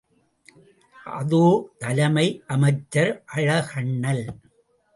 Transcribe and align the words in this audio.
அதோ 1.13 1.41
தலைமை 1.77 2.25
அமைச்சர் 2.47 3.13
அழகண்ணல்! 3.35 4.25